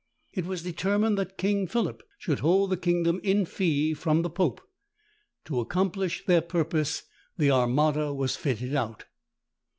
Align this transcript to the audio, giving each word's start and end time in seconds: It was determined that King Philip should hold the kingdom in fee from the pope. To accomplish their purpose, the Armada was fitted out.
It 0.33 0.47
was 0.47 0.63
determined 0.63 1.19
that 1.19 1.37
King 1.37 1.67
Philip 1.67 2.01
should 2.17 2.39
hold 2.39 2.71
the 2.71 2.75
kingdom 2.75 3.19
in 3.23 3.45
fee 3.45 3.93
from 3.93 4.23
the 4.23 4.31
pope. 4.31 4.59
To 5.45 5.59
accomplish 5.59 6.25
their 6.25 6.41
purpose, 6.41 7.03
the 7.37 7.51
Armada 7.51 8.11
was 8.11 8.35
fitted 8.35 8.73
out. 8.75 9.05